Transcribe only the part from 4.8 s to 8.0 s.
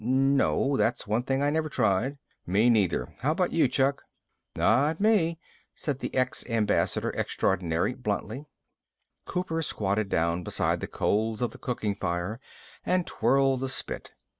me," said the ex ambassador extraordinary